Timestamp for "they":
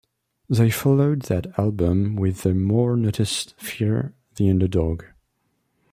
0.49-0.71